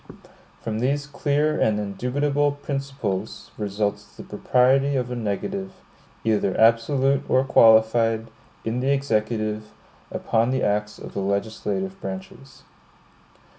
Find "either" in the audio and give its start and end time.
6.23-6.59